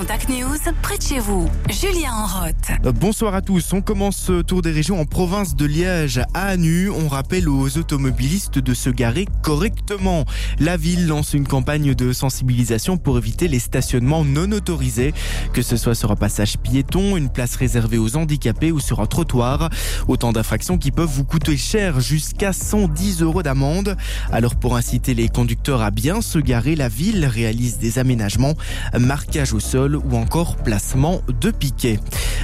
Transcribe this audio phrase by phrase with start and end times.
[0.00, 1.46] Contact News, près de chez vous.
[1.68, 2.54] Julien Enroth.
[2.86, 3.74] Euh, Bonsoir à tous.
[3.74, 6.88] On commence ce tour des régions en province de Liège à Anu.
[6.88, 10.24] On rappelle aux automobilistes de se garer correctement.
[10.58, 15.12] La ville lance une campagne de sensibilisation pour éviter les stationnements non autorisés,
[15.52, 19.06] que ce soit sur un passage piéton, une place réservée aux handicapés ou sur un
[19.06, 19.68] trottoir.
[20.08, 23.98] Autant d'infractions qui peuvent vous coûter cher, jusqu'à 110 euros d'amende.
[24.32, 28.54] Alors pour inciter les conducteurs à bien se garer, la ville réalise des aménagements,
[28.98, 31.98] marquage au sol ou encore placement de piquets.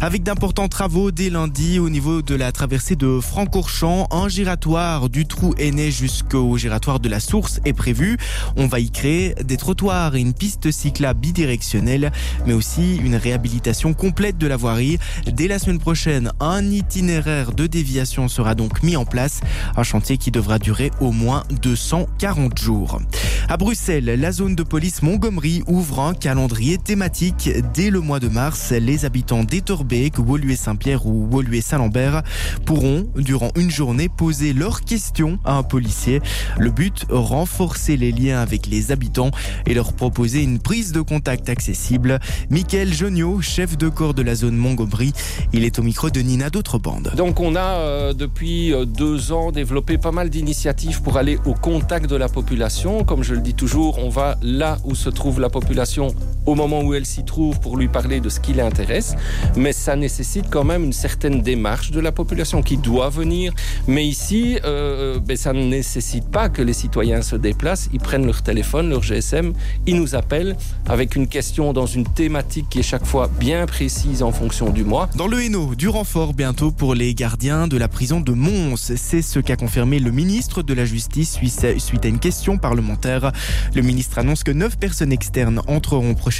[0.00, 5.26] Avec d'importants travaux dès lundi au niveau de la traversée de Francorchamps, un giratoire du
[5.26, 8.18] trou aîné jusqu'au giratoire de la source est prévu.
[8.56, 12.10] On va y créer des trottoirs et une piste cyclable bidirectionnelle,
[12.46, 14.98] mais aussi une réhabilitation complète de la voirie.
[15.26, 19.40] Dès la semaine prochaine, un itinéraire de déviation sera donc mis en place,
[19.76, 23.00] un chantier qui devra durer au moins 240 jours.
[23.48, 27.31] À Bruxelles, la zone de police Montgomery ouvre un calendrier thématique.
[27.74, 32.22] Dès le mois de mars, les habitants d'Etterbeek, Woluwe-Saint-Pierre ou Woluwe-Saint-Lambert
[32.64, 36.20] pourront, durant une journée, poser leurs questions à un policier.
[36.58, 39.30] Le but, renforcer les liens avec les habitants
[39.66, 42.20] et leur proposer une prise de contact accessible.
[42.50, 45.12] Michael Jonio, chef de corps de la zone Montgomery,
[45.52, 47.12] il est au micro de Nina D'autrebande.
[47.16, 51.54] Donc on a euh, depuis euh, deux ans développé pas mal d'initiatives pour aller au
[51.54, 53.04] contact de la population.
[53.04, 56.14] Comme je le dis toujours, on va là où se trouve la population
[56.46, 59.14] au moment où elle s'y trouve pour lui parler de ce qui l'intéresse.
[59.56, 63.52] Mais ça nécessite quand même une certaine démarche de la population qui doit venir.
[63.86, 67.88] Mais ici, euh, ben, ça ne nécessite pas que les citoyens se déplacent.
[67.92, 69.52] Ils prennent leur téléphone, leur GSM,
[69.86, 70.56] ils nous appellent
[70.88, 74.84] avec une question dans une thématique qui est chaque fois bien précise en fonction du
[74.84, 75.08] mois.
[75.16, 78.92] Dans le Hainaut, du renfort bientôt pour les gardiens de la prison de Mons.
[78.96, 81.38] C'est ce qu'a confirmé le ministre de la Justice
[81.78, 83.32] suite à une question parlementaire.
[83.74, 86.31] Le ministre annonce que 9 personnes externes entreront prochainement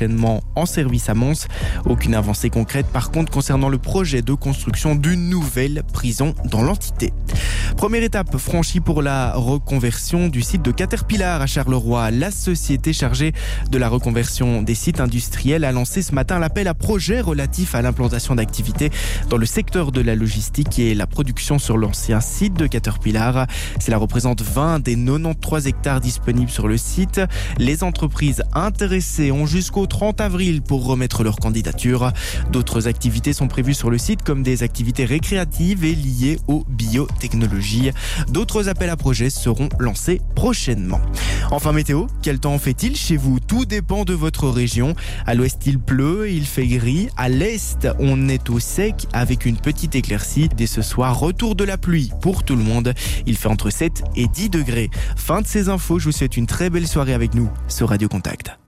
[0.55, 1.47] en service à Mons.
[1.85, 7.13] Aucune avancée concrète par contre concernant le projet de construction d'une nouvelle prison dans l'entité.
[7.77, 12.11] Première étape franchie pour la reconversion du site de Caterpillar à Charleroi.
[12.11, 13.33] La société chargée
[13.71, 17.83] de la reconversion des sites industriels a lancé ce matin l'appel à projet relatif à
[17.83, 18.91] l'implantation d'activités
[19.29, 23.47] dans le secteur de la logistique et la production sur l'ancien site de Caterpillar.
[23.81, 27.21] Cela représente 20 des 93 hectares disponibles sur le site.
[27.59, 29.47] Les entreprises intéressées ont
[29.83, 32.13] jusqu'au 30 avril pour remettre leur candidature.
[32.51, 37.91] D'autres activités sont prévues sur le site comme des activités récréatives et liées aux biotechnologies.
[38.29, 41.01] D'autres appels à projets seront lancés prochainement.
[41.51, 43.41] Enfin météo, quel temps fait-il chez vous?
[43.41, 44.95] Tout dépend de votre région.
[45.27, 47.09] À l'ouest il pleut, il fait gris.
[47.17, 50.49] À l'est on est au sec avec une petite éclaircie.
[50.57, 52.95] Dès ce soir, retour de la pluie pour tout le monde.
[53.27, 54.91] Il fait entre 7 et 10 degrés.
[55.17, 58.09] Fin de ces infos, je vous souhaite une très belle soirée avec nous sur Radio
[58.09, 58.63] Contact.